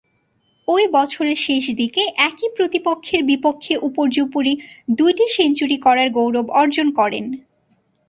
[0.67, 4.53] ঐ বছরের শেষদিকে একই প্রতিপক্ষের বিপক্ষে উপর্যুপরী
[4.97, 7.25] দুইটি সেঞ্চুরি করার গৌরব অর্জন করেন।